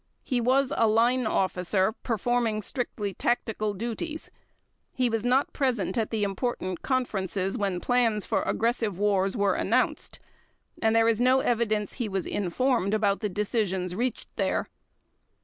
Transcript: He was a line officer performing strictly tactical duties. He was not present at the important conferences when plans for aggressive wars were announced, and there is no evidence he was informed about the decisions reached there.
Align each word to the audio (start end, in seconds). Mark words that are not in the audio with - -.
He 0.23 0.41
was 0.41 0.73
a 0.75 0.87
line 0.87 1.27
officer 1.27 1.91
performing 1.91 2.63
strictly 2.63 3.13
tactical 3.13 3.75
duties. 3.75 4.31
He 4.95 5.11
was 5.11 5.23
not 5.23 5.53
present 5.53 5.95
at 5.95 6.09
the 6.09 6.23
important 6.23 6.81
conferences 6.81 7.55
when 7.55 7.79
plans 7.79 8.25
for 8.25 8.41
aggressive 8.41 8.97
wars 8.97 9.37
were 9.37 9.53
announced, 9.53 10.19
and 10.81 10.95
there 10.95 11.07
is 11.07 11.21
no 11.21 11.41
evidence 11.41 11.93
he 11.93 12.09
was 12.09 12.25
informed 12.25 12.95
about 12.95 13.19
the 13.19 13.29
decisions 13.29 13.93
reached 13.93 14.27
there. 14.37 14.65